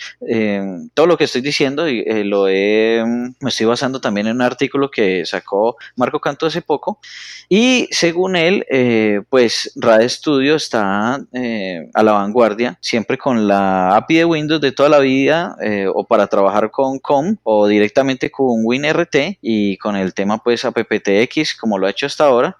todo 0.94 1.06
lo 1.06 1.16
que 1.16 1.24
estoy 1.24 1.40
diciendo 1.40 1.88
y 1.88 2.04
lo 2.24 2.48
he, 2.48 3.02
me 3.40 3.48
estoy 3.48 3.66
basando 3.66 4.00
también 4.00 4.26
en 4.26 4.36
un 4.36 4.42
artículo 4.42 4.90
que 4.90 5.24
sacó 5.24 5.76
Marco 5.96 6.20
Canto 6.20 6.46
hace 6.46 6.62
poco 6.62 7.00
y 7.48 7.88
según 7.90 8.36
él, 8.36 8.64
eh, 8.70 9.20
pues 9.28 9.72
RAD 9.76 10.08
Studio 10.08 10.56
está 10.56 11.20
eh, 11.32 11.90
a 11.92 12.02
la 12.02 12.12
vanguardia, 12.12 12.78
siempre 12.80 13.18
con 13.18 13.46
la 13.46 13.96
API 13.96 14.16
de 14.16 14.24
Windows 14.24 14.60
de 14.60 14.72
toda 14.72 14.88
la 14.88 14.98
vida, 14.98 15.56
eh, 15.62 15.86
o 15.92 16.04
para 16.04 16.26
trabajar 16.26 16.70
con 16.70 16.98
COM, 16.98 17.36
o 17.42 17.66
directamente 17.66 18.30
con 18.30 18.62
WinRT, 18.64 19.13
y 19.40 19.76
con 19.78 19.96
el 19.96 20.14
tema 20.14 20.38
pues 20.38 20.64
AppTX, 20.64 21.56
como 21.56 21.78
lo 21.78 21.86
ha 21.86 21.90
hecho 21.90 22.06
hasta 22.06 22.24
ahora. 22.24 22.56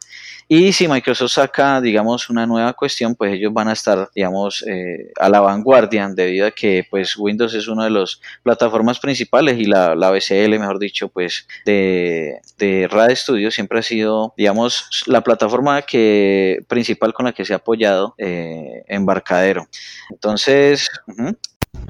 Y 0.46 0.72
si 0.72 0.86
Microsoft 0.86 1.32
saca, 1.32 1.80
digamos, 1.80 2.28
una 2.28 2.46
nueva 2.46 2.74
cuestión, 2.74 3.14
pues 3.14 3.32
ellos 3.32 3.52
van 3.52 3.68
a 3.68 3.72
estar, 3.72 4.10
digamos, 4.14 4.62
eh, 4.66 5.10
a 5.18 5.30
la 5.30 5.40
vanguardia 5.40 6.06
debido 6.08 6.46
a 6.46 6.50
que, 6.50 6.86
pues, 6.90 7.16
Windows 7.16 7.54
es 7.54 7.66
una 7.66 7.84
de 7.84 7.90
las 7.90 8.20
plataformas 8.42 9.00
principales 9.00 9.58
y 9.58 9.64
la, 9.64 9.94
la 9.94 10.10
BCL, 10.10 10.58
mejor 10.58 10.78
dicho, 10.78 11.08
pues, 11.08 11.46
de, 11.64 12.40
de 12.58 12.88
RAD 12.90 13.14
Studio 13.14 13.50
siempre 13.50 13.78
ha 13.78 13.82
sido, 13.82 14.34
digamos, 14.36 15.04
la 15.06 15.22
plataforma 15.22 15.80
que 15.82 16.62
principal 16.68 17.14
con 17.14 17.24
la 17.24 17.32
que 17.32 17.46
se 17.46 17.54
ha 17.54 17.56
apoyado 17.56 18.14
eh, 18.18 18.84
Embarcadero. 18.88 19.66
Entonces, 20.10 20.90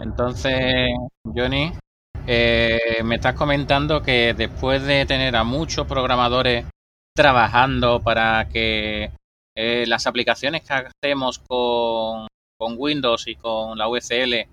entonces, 0.00 0.90
Johnny, 1.24 1.72
eh, 2.26 3.02
me 3.04 3.16
estás 3.16 3.34
comentando 3.34 4.02
que 4.02 4.34
después 4.34 4.82
de 4.82 5.06
tener 5.06 5.36
a 5.36 5.44
muchos 5.44 5.86
programadores 5.86 6.66
trabajando 7.14 8.02
para 8.02 8.48
que 8.48 9.10
eh, 9.56 9.84
las 9.86 10.06
aplicaciones 10.06 10.62
que 10.62 10.74
hacemos 10.74 11.38
con, 11.38 12.26
con, 12.58 12.74
Windows 12.76 13.28
y 13.28 13.36
con 13.36 13.78
la 13.78 13.88
UCL 13.88 14.48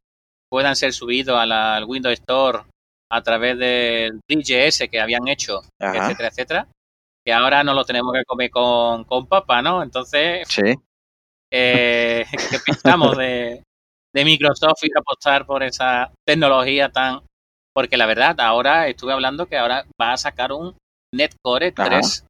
puedan 0.49 0.75
ser 0.75 0.93
subidos 0.93 1.39
al 1.39 1.85
Windows 1.85 2.19
Store 2.19 2.59
a 3.11 3.21
través 3.23 3.57
del 3.57 4.19
DJS 4.27 4.89
que 4.89 4.99
habían 4.99 5.27
hecho, 5.27 5.61
etcétera, 5.79 6.29
etcétera, 6.29 6.67
que 7.25 7.33
ahora 7.33 7.63
no 7.63 7.73
lo 7.73 7.83
tenemos 7.83 8.13
que 8.13 8.23
comer 8.25 8.49
con, 8.51 9.03
con 9.05 9.27
papa, 9.27 9.61
¿no? 9.61 9.81
Entonces, 9.81 10.47
sí. 10.47 10.75
eh, 11.51 12.25
¿qué 12.49 12.59
pensamos 12.65 13.17
de, 13.17 13.63
de 14.13 14.25
Microsoft 14.25 14.83
y 14.83 14.89
apostar 14.97 15.45
por 15.45 15.63
esa 15.63 16.11
tecnología 16.25 16.89
tan... 16.89 17.21
Porque 17.73 17.97
la 17.97 18.05
verdad, 18.05 18.39
ahora 18.39 18.87
estuve 18.87 19.13
hablando 19.13 19.45
que 19.45 19.57
ahora 19.57 19.85
va 19.99 20.13
a 20.13 20.17
sacar 20.17 20.51
un 20.51 20.75
Netcore 21.13 21.71
3 21.71 22.25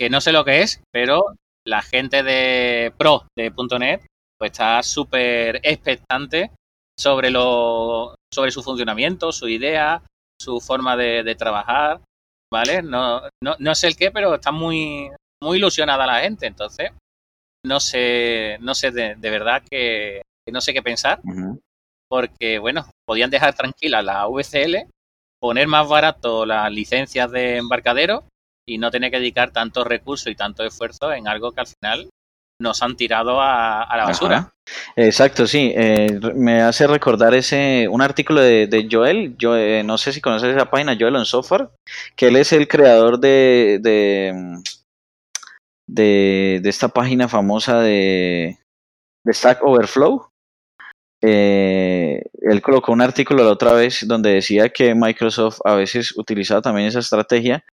que 0.00 0.10
no 0.10 0.20
sé 0.20 0.32
lo 0.32 0.44
que 0.44 0.62
es, 0.62 0.80
pero 0.92 1.34
la 1.66 1.82
gente 1.82 2.22
de 2.22 2.92
Pro 2.96 3.26
de 3.36 3.52
.NET 3.78 4.06
pues 4.38 4.52
está 4.52 4.82
súper 4.82 5.60
expectante 5.64 6.52
sobre 6.98 7.30
lo 7.30 8.14
sobre 8.32 8.50
su 8.50 8.62
funcionamiento, 8.62 9.32
su 9.32 9.48
idea, 9.48 10.02
su 10.40 10.60
forma 10.60 10.96
de, 10.96 11.34
trabajar, 11.34 12.00
¿vale? 12.52 12.82
No, 12.82 13.22
no, 13.42 13.56
no 13.58 13.74
sé 13.74 13.88
el 13.88 13.96
qué, 13.96 14.10
pero 14.10 14.34
está 14.34 14.52
muy 14.52 15.10
muy 15.42 15.58
ilusionada 15.58 16.06
la 16.06 16.20
gente, 16.20 16.46
entonces 16.46 16.92
no 17.64 17.80
sé 17.80 18.58
no 18.60 18.74
sé 18.74 18.90
de, 18.92 19.14
verdad 19.16 19.62
que, 19.68 20.22
no 20.52 20.60
sé 20.60 20.72
qué 20.72 20.82
pensar, 20.82 21.20
porque 22.08 22.58
bueno, 22.58 22.88
podían 23.08 23.30
dejar 23.30 23.54
tranquila 23.54 24.02
la 24.02 24.26
VCL, 24.26 24.86
poner 25.40 25.66
más 25.66 25.88
barato 25.88 26.44
las 26.44 26.70
licencias 26.70 27.30
de 27.30 27.56
embarcadero 27.56 28.24
y 28.68 28.76
no 28.76 28.90
tener 28.90 29.10
que 29.10 29.18
dedicar 29.18 29.50
tantos 29.50 29.86
recursos 29.86 30.30
y 30.30 30.34
tanto 30.34 30.62
esfuerzo 30.62 31.10
en 31.14 31.26
algo 31.26 31.52
que 31.52 31.60
al 31.62 31.66
final 31.66 32.10
nos 32.60 32.82
han 32.82 32.96
tirado 32.96 33.40
a, 33.40 33.88
la 33.96 34.04
basura. 34.04 34.52
Exacto, 34.94 35.46
sí. 35.46 35.72
Eh, 35.74 36.20
me 36.34 36.60
hace 36.60 36.86
recordar 36.86 37.32
ese 37.32 37.88
un 37.88 38.02
artículo 38.02 38.42
de, 38.42 38.88
Joel. 38.90 39.36
Yo 39.38 39.56
eh, 39.56 39.82
no 39.84 39.96
sé 39.96 40.12
si 40.12 40.20
conoces 40.20 40.54
esa 40.54 40.70
página, 40.70 40.96
Joel 40.98 41.16
on 41.16 41.24
Software, 41.24 41.70
que 42.14 42.28
él 42.28 42.36
es 42.36 42.52
el 42.52 42.68
creador 42.68 43.20
de 43.20 43.78
de, 45.88 46.60
de, 46.62 46.68
esta 46.68 46.88
página 46.88 47.26
famosa 47.26 47.80
de, 47.80 48.58
de 49.24 49.32
Stack 49.32 49.62
Overflow. 49.62 50.27
Eh, 51.20 52.22
él 52.42 52.62
colocó 52.62 52.92
un 52.92 53.00
artículo 53.00 53.42
la 53.42 53.50
otra 53.50 53.72
vez 53.72 54.06
donde 54.06 54.34
decía 54.34 54.68
que 54.68 54.94
Microsoft 54.94 55.58
a 55.64 55.74
veces 55.74 56.16
utilizaba 56.16 56.62
también 56.62 56.86
esa 56.86 57.00
estrategia 57.00 57.64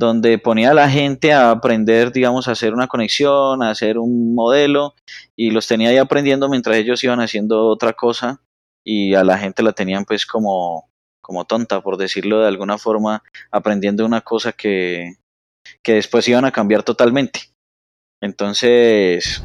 donde 0.00 0.38
ponía 0.38 0.70
a 0.70 0.74
la 0.74 0.88
gente 0.88 1.32
a 1.34 1.50
aprender, 1.50 2.10
digamos, 2.10 2.48
a 2.48 2.52
hacer 2.52 2.72
una 2.72 2.88
conexión, 2.88 3.62
a 3.62 3.68
hacer 3.68 3.98
un 3.98 4.34
modelo, 4.34 4.94
y 5.36 5.50
los 5.50 5.68
tenía 5.68 5.90
ahí 5.90 5.98
aprendiendo 5.98 6.48
mientras 6.48 6.78
ellos 6.78 7.04
iban 7.04 7.20
haciendo 7.20 7.66
otra 7.66 7.92
cosa, 7.92 8.40
y 8.82 9.14
a 9.14 9.22
la 9.24 9.36
gente 9.36 9.62
la 9.62 9.72
tenían 9.72 10.06
pues 10.06 10.24
como, 10.24 10.88
como 11.20 11.44
tonta, 11.44 11.82
por 11.82 11.98
decirlo 11.98 12.40
de 12.40 12.48
alguna 12.48 12.78
forma, 12.78 13.22
aprendiendo 13.50 14.06
una 14.06 14.22
cosa 14.22 14.52
que, 14.52 15.16
que 15.82 15.92
después 15.92 16.26
iban 16.28 16.46
a 16.46 16.52
cambiar 16.52 16.82
totalmente. 16.82 17.40
Entonces... 18.22 19.42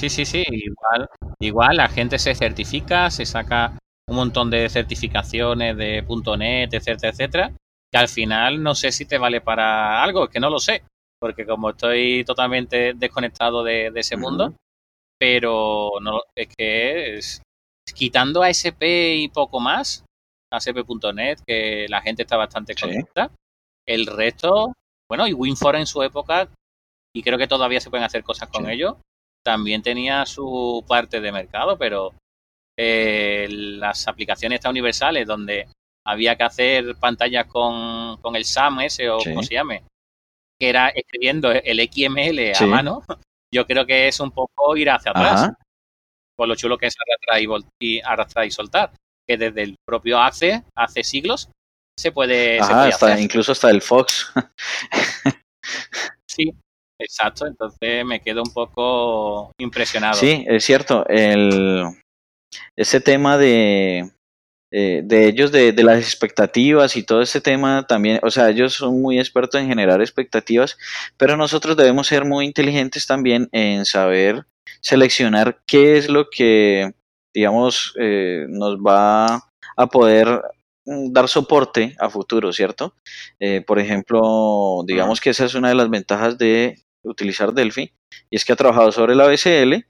Sí, 0.00 0.08
sí, 0.08 0.24
sí, 0.24 0.42
igual, 0.48 1.10
igual 1.40 1.76
la 1.76 1.86
gente 1.86 2.18
se 2.18 2.34
certifica, 2.34 3.10
se 3.10 3.26
saca 3.26 3.78
un 4.08 4.16
montón 4.16 4.48
de 4.48 4.66
certificaciones 4.70 5.76
de 5.76 6.02
.NET, 6.38 6.72
etcétera, 6.72 7.10
etcétera, 7.10 7.52
que 7.92 7.98
al 7.98 8.08
final 8.08 8.62
no 8.62 8.74
sé 8.74 8.92
si 8.92 9.04
te 9.04 9.18
vale 9.18 9.42
para 9.42 10.02
algo, 10.02 10.28
que 10.28 10.40
no 10.40 10.48
lo 10.48 10.58
sé, 10.58 10.84
porque 11.20 11.44
como 11.44 11.68
estoy 11.68 12.24
totalmente 12.24 12.94
desconectado 12.94 13.62
de, 13.62 13.92
ese 13.94 14.16
mundo, 14.16 14.54
pero 15.18 15.90
no 16.00 16.22
es 16.34 16.48
que 16.48 17.18
es, 17.18 17.42
quitando 17.94 18.42
ASP 18.42 18.82
y 18.82 19.28
poco 19.28 19.60
más, 19.60 20.06
ASP.NET, 20.50 21.40
que 21.46 21.84
la 21.90 22.00
gente 22.00 22.22
está 22.22 22.38
bastante 22.38 22.74
contenta, 22.74 23.30
el 23.86 24.06
resto, 24.06 24.72
bueno, 25.10 25.26
y 25.26 25.34
WinFor 25.34 25.76
en 25.76 25.86
su 25.86 26.02
época, 26.02 26.48
y 27.14 27.22
creo 27.22 27.36
que 27.36 27.46
todavía 27.46 27.82
se 27.82 27.90
pueden 27.90 28.06
hacer 28.06 28.22
cosas 28.24 28.48
con 28.48 28.70
ello, 28.70 28.96
también 29.44 29.82
tenía 29.82 30.26
su 30.26 30.84
parte 30.86 31.20
de 31.20 31.32
mercado, 31.32 31.76
pero 31.78 32.14
eh, 32.78 33.46
las 33.50 34.08
aplicaciones 34.08 34.60
tan 34.60 34.70
universales 34.70 35.26
donde 35.26 35.66
había 36.06 36.36
que 36.36 36.44
hacer 36.44 36.96
pantallas 36.96 37.46
con, 37.46 38.16
con 38.18 38.36
el 38.36 38.44
SAM 38.44 38.80
ese 38.80 39.10
o 39.10 39.18
como 39.18 39.42
se 39.42 39.54
llame, 39.54 39.84
que 40.58 40.68
era 40.68 40.88
escribiendo 40.88 41.50
el 41.52 41.80
XML 41.80 42.52
a 42.54 42.66
mano, 42.66 43.02
yo 43.52 43.66
creo 43.66 43.86
que 43.86 44.08
es 44.08 44.20
un 44.20 44.30
poco 44.30 44.76
ir 44.76 44.90
hacia 44.90 45.10
atrás. 45.10 45.52
Por 46.36 46.48
lo 46.48 46.54
chulo 46.54 46.78
que 46.78 46.86
es 46.86 46.94
arrastrar 46.98 47.68
y, 47.80 48.00
arrastrar 48.00 48.46
y 48.46 48.50
soltar. 48.50 48.92
Que 49.28 49.36
desde 49.36 49.62
el 49.62 49.76
propio 49.86 50.18
ACE, 50.18 50.64
hace 50.74 51.04
siglos, 51.04 51.50
se 51.98 52.12
puede, 52.12 52.58
Incluso 53.18 53.52
hasta 53.52 53.70
el 53.70 53.82
Fox. 53.82 54.32
sí, 56.26 56.54
exacto. 57.00 57.46
Entonces 57.46 58.04
me 58.04 58.20
quedo 58.20 58.42
un 58.42 58.52
poco 58.52 59.52
impresionado. 59.58 60.14
Sí, 60.14 60.44
es 60.48 60.64
cierto. 60.64 61.06
El, 61.08 61.84
ese 62.76 63.00
tema 63.00 63.36
de, 63.38 64.10
eh, 64.72 65.02
de 65.04 65.26
ellos, 65.26 65.50
de, 65.50 65.72
de, 65.72 65.82
las 65.82 65.98
expectativas 65.98 66.96
y 66.96 67.02
todo 67.02 67.22
este 67.22 67.40
tema 67.40 67.86
también, 67.88 68.20
o 68.22 68.30
sea, 68.30 68.50
ellos 68.50 68.74
son 68.74 69.00
muy 69.02 69.18
expertos 69.18 69.60
en 69.60 69.68
generar 69.68 70.00
expectativas, 70.00 70.78
pero 71.16 71.36
nosotros 71.36 71.76
debemos 71.76 72.06
ser 72.06 72.24
muy 72.24 72.46
inteligentes 72.46 73.06
también 73.06 73.48
en 73.52 73.84
saber 73.84 74.46
seleccionar 74.80 75.60
qué 75.66 75.96
es 75.96 76.08
lo 76.08 76.28
que, 76.30 76.92
digamos, 77.34 77.94
eh, 77.98 78.46
nos 78.48 78.78
va 78.78 79.50
a 79.76 79.86
poder 79.88 80.40
mm, 80.84 81.12
dar 81.12 81.28
soporte 81.28 81.96
a 81.98 82.08
futuro, 82.10 82.52
¿cierto? 82.52 82.94
Eh, 83.40 83.62
por 83.66 83.78
ejemplo, 83.78 84.82
digamos 84.86 85.20
que 85.20 85.30
esa 85.30 85.44
es 85.46 85.54
una 85.54 85.68
de 85.68 85.74
las 85.74 85.90
ventajas 85.90 86.38
de 86.38 86.78
utilizar 87.04 87.52
Delphi, 87.52 87.92
y 88.30 88.36
es 88.36 88.44
que 88.44 88.52
ha 88.52 88.56
trabajado 88.56 88.92
sobre 88.92 89.14
la 89.14 89.26
BCL 89.26 89.84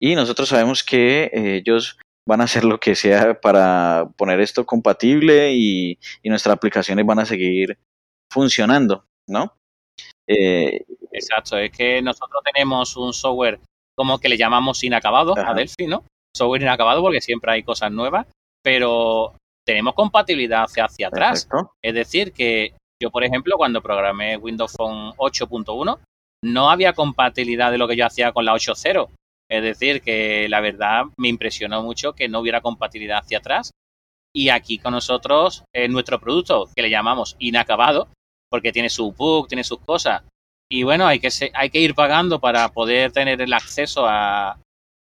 y 0.00 0.14
nosotros 0.14 0.48
sabemos 0.48 0.84
que 0.84 1.30
ellos 1.32 1.98
van 2.28 2.40
a 2.40 2.44
hacer 2.44 2.64
lo 2.64 2.80
que 2.80 2.94
sea 2.94 3.40
para 3.40 4.08
poner 4.16 4.40
esto 4.40 4.66
compatible 4.66 5.52
y, 5.54 5.98
nuestras 6.24 6.56
aplicaciones 6.56 7.06
van 7.06 7.20
a 7.20 7.26
seguir 7.26 7.78
funcionando, 8.30 9.04
¿no? 9.28 9.54
Eh, 10.28 10.84
Exacto, 11.12 11.56
es 11.56 11.70
que 11.70 12.02
nosotros 12.02 12.42
tenemos 12.44 12.96
un 12.96 13.12
software 13.12 13.60
como 13.96 14.18
que 14.18 14.28
le 14.28 14.36
llamamos 14.36 14.82
inacabado 14.84 15.34
a 15.38 15.54
Delphi, 15.54 15.86
¿no? 15.86 16.04
Software 16.36 16.62
inacabado 16.62 17.00
porque 17.00 17.20
siempre 17.20 17.52
hay 17.52 17.62
cosas 17.62 17.90
nuevas, 17.90 18.26
pero 18.62 19.34
tenemos 19.66 19.94
compatibilidad 19.94 20.64
hacia, 20.64 20.84
hacia 20.84 21.08
atrás. 21.08 21.48
Es 21.82 21.94
decir, 21.94 22.32
que 22.32 22.74
yo, 23.00 23.10
por 23.10 23.24
ejemplo, 23.24 23.56
cuando 23.56 23.80
programé 23.80 24.36
Windows 24.36 24.72
Phone 24.76 25.12
8.1, 25.16 25.98
no 26.46 26.70
había 26.70 26.92
compatibilidad 26.92 27.70
de 27.70 27.78
lo 27.78 27.88
que 27.88 27.96
yo 27.96 28.06
hacía 28.06 28.32
con 28.32 28.44
la 28.44 28.54
8.0. 28.54 29.08
Es 29.48 29.62
decir, 29.62 30.02
que 30.02 30.48
la 30.48 30.60
verdad 30.60 31.04
me 31.16 31.28
impresionó 31.28 31.82
mucho 31.82 32.14
que 32.14 32.28
no 32.28 32.40
hubiera 32.40 32.60
compatibilidad 32.60 33.18
hacia 33.18 33.38
atrás. 33.38 33.70
Y 34.34 34.48
aquí 34.50 34.78
con 34.78 34.92
nosotros, 34.92 35.64
en 35.74 35.92
nuestro 35.92 36.20
producto, 36.20 36.68
que 36.74 36.82
le 36.82 36.90
llamamos 36.90 37.36
inacabado, 37.38 38.08
porque 38.50 38.72
tiene 38.72 38.90
su 38.90 39.12
bug, 39.12 39.48
tiene 39.48 39.64
sus 39.64 39.80
cosas. 39.80 40.22
Y 40.70 40.82
bueno, 40.82 41.06
hay 41.06 41.20
que, 41.20 41.28
hay 41.54 41.70
que 41.70 41.80
ir 41.80 41.94
pagando 41.94 42.40
para 42.40 42.68
poder 42.70 43.12
tener 43.12 43.40
el 43.40 43.52
acceso 43.52 44.06
a, 44.06 44.58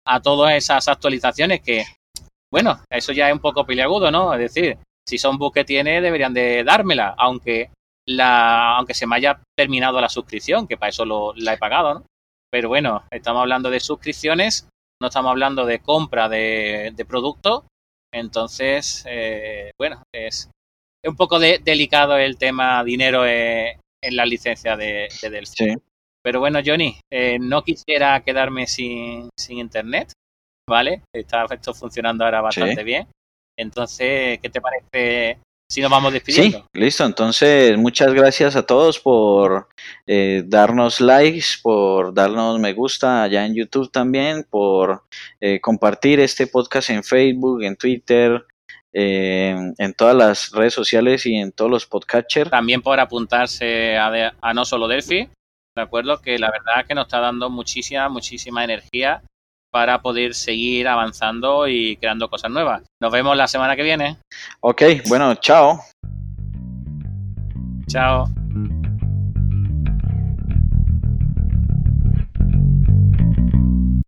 a 0.06 0.22
todas 0.22 0.54
esas 0.54 0.88
actualizaciones 0.88 1.62
que, 1.62 1.86
bueno, 2.52 2.82
eso 2.90 3.14
ya 3.14 3.28
es 3.28 3.34
un 3.34 3.40
poco 3.40 3.66
peliagudo, 3.66 4.12
¿no? 4.12 4.34
Es 4.34 4.40
decir, 4.40 4.78
si 5.08 5.18
son 5.18 5.38
bugs 5.38 5.56
que 5.56 5.66
tiene, 5.66 6.02
deberían 6.02 6.34
de 6.34 6.64
dármela, 6.64 7.16
aunque 7.18 7.70
la, 8.08 8.78
aunque 8.78 8.94
se 8.94 9.08
me 9.08 9.16
haya 9.16 9.42
terminado 9.58 10.02
la 10.02 10.10
suscripción, 10.10 10.68
que 10.68 10.78
para 10.78 10.90
eso 10.90 11.06
lo, 11.06 11.34
la 11.36 11.54
he 11.54 11.58
pagado, 11.58 11.94
¿no? 11.96 12.06
Pero 12.52 12.70
bueno, 12.70 13.04
estamos 13.12 13.42
hablando 13.42 13.70
de 13.70 13.80
suscripciones, 13.80 14.68
no 15.02 15.08
estamos 15.08 15.32
hablando 15.32 15.66
de 15.66 15.80
compra 15.80 16.30
de, 16.30 16.92
de 16.96 17.06
productos. 17.06 17.64
Entonces, 18.14 19.04
eh, 19.08 19.72
bueno, 19.80 20.04
es, 20.14 20.52
un 21.04 21.16
poco 21.16 21.40
delicado 21.40 22.18
el 22.18 22.38
tema 22.38 22.84
dinero 22.84 23.26
en, 23.26 23.80
la 24.12 24.26
licencia 24.26 24.78
de, 24.78 25.10
de 25.22 25.46
Sí. 25.46 25.76
Pero 26.24 26.40
bueno, 26.40 26.60
Johnny, 26.66 27.00
eh, 27.12 27.38
no 27.40 27.64
quisiera 27.64 28.22
quedarme 28.24 28.68
sin, 28.68 29.30
sin 29.38 29.58
internet, 29.58 30.14
¿vale? 30.70 31.04
Está 31.14 31.46
esto 31.46 31.74
funcionando 31.74 32.24
ahora 32.24 32.42
bastante 32.42 32.84
bien. 32.84 33.08
Entonces, 33.58 34.40
¿qué 34.40 34.50
te 34.50 34.62
parece 34.62 35.40
si 35.74 35.82
nos 35.82 35.90
vamos 35.90 36.14
despidiendo. 36.14 36.60
Sí, 36.60 36.80
listo. 36.80 37.04
Entonces, 37.04 37.76
muchas 37.78 38.14
gracias 38.14 38.56
a 38.56 38.64
todos 38.64 39.00
por 39.00 39.70
eh, 40.06 40.44
darnos 40.46 41.02
likes, 41.02 41.48
por 41.64 42.14
darnos 42.14 42.60
me 42.60 42.74
gusta 42.74 43.24
allá 43.24 43.44
en 43.44 43.56
YouTube 43.56 43.92
también, 43.92 44.46
por 44.48 45.02
eh, 45.42 45.60
compartir 45.60 46.20
este 46.20 46.46
podcast 46.46 46.92
en 46.92 47.04
Facebook, 47.04 47.64
en 47.64 47.76
Twitter, 47.76 48.46
eh, 48.94 49.56
en 49.76 49.94
todas 49.96 50.16
las 50.16 50.52
redes 50.52 50.76
sociales 50.76 51.26
y 51.26 51.38
en 51.38 51.52
todos 51.52 51.72
los 51.72 51.88
podcatchers. 51.88 52.52
También 52.52 52.84
por 52.84 53.00
apuntarse 53.00 53.98
a, 53.98 54.36
a 54.40 54.54
No 54.54 54.66
Solo 54.66 54.88
Delphi, 54.88 55.28
de 55.76 55.82
acuerdo, 55.82 56.22
que 56.22 56.38
la 56.38 56.52
verdad 56.52 56.82
es 56.82 56.88
que 56.88 56.94
nos 56.94 57.08
está 57.08 57.20
dando 57.20 57.50
muchísima, 57.50 58.10
muchísima 58.10 58.64
energía 58.64 59.24
para 59.74 60.04
poder 60.04 60.36
seguir 60.36 60.88
avanzando 60.88 61.68
y 61.68 61.98
creando 61.98 62.30
cosas 62.30 62.52
nuevas. 62.52 62.84
Nos 63.02 63.12
vemos 63.12 63.36
la 63.36 63.48
semana 63.48 63.76
que 63.76 63.82
viene. 63.82 64.18
Ok, 64.62 64.84
bueno, 65.10 65.34
chao. 65.36 65.80
Chao. 67.88 68.43